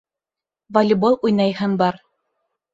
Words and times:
Волейбол 0.77 1.19
уйнайһым 1.27 1.79
бар. 1.85 2.05